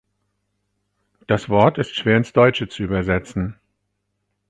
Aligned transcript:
Das 1.27 1.47
Wort 1.47 1.77
ist 1.77 1.93
schwer 1.95 2.17
ins 2.17 2.33
Deutsche 2.33 2.67
zu 2.67 2.81
übersetzen. 2.81 3.59